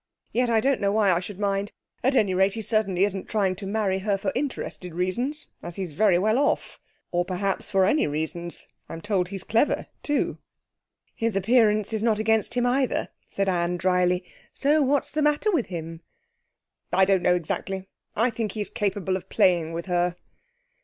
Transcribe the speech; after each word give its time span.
Yet 0.31 0.49
I 0.49 0.61
don't 0.61 0.81
know 0.81 0.91
why 0.91 1.11
I 1.11 1.19
should 1.19 1.37
mind. 1.37 1.73
At 2.03 2.15
any 2.15 2.33
rate, 2.33 2.53
he 2.55 2.61
certainly 2.63 3.05
isn't 3.05 3.29
trying 3.29 3.55
to 3.57 3.67
marry 3.67 3.99
her 3.99 4.17
for 4.17 4.31
interested 4.33 4.95
reasons, 4.95 5.49
as 5.61 5.75
he's 5.75 5.91
very 5.91 6.17
well 6.17 6.39
off 6.39 6.79
or 7.11 7.23
perhaps 7.23 7.69
for 7.69 7.85
any 7.85 8.07
reasons. 8.07 8.67
I'm 8.89 8.99
told 9.01 9.27
he's 9.27 9.43
clever, 9.43 9.85
too.' 10.01 10.39
'His 11.15 11.35
appearance 11.35 11.93
is 11.93 12.01
not 12.01 12.17
against 12.17 12.55
him 12.55 12.65
either,' 12.65 13.09
said 13.27 13.47
Anne 13.47 13.77
dryly; 13.77 14.23
'so 14.55 14.81
what's 14.81 15.11
the 15.11 15.21
matter 15.21 15.51
with 15.51 15.67
him?' 15.67 16.01
'I 16.91 17.05
don't 17.05 17.21
know 17.21 17.35
exactly. 17.35 17.87
I 18.15 18.31
think 18.31 18.53
he's 18.53 18.71
capable 18.71 19.15
of 19.15 19.29
playing 19.29 19.71
with 19.71 19.85
her.' 19.85 20.15